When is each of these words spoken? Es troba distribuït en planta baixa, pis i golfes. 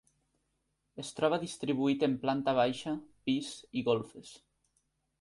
Es 1.03 1.11
troba 1.19 1.39
distribuït 1.43 2.07
en 2.09 2.17
planta 2.25 2.57
baixa, 2.63 2.97
pis 3.29 3.55
i 3.83 3.89
golfes. 3.93 4.37